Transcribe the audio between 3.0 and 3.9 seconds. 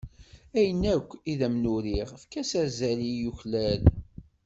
i yuklal.